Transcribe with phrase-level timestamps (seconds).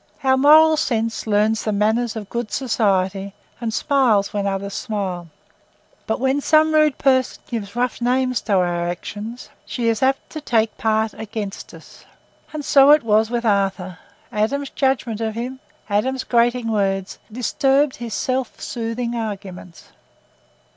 [0.23, 5.27] Our moral sense learns the manners of good society and smiles when others smile,
[6.07, 10.41] but when some rude person gives rough names to our actions, she is apt to
[10.41, 12.03] take part against us.
[12.51, 13.99] And so it was with Arthur:
[14.31, 19.89] Adam's judgment of him, Adam's grating words, disturbed his self soothing arguments.